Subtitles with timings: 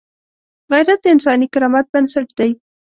[0.71, 2.51] غیرت د انساني کرامت بنسټ دی